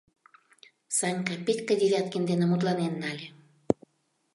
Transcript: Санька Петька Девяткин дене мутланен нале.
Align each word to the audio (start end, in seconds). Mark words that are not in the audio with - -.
Санька 0.97 1.33
Петька 1.45 1.73
Девяткин 1.81 2.23
дене 2.29 2.45
мутланен 2.47 2.93
нале. 3.01 3.27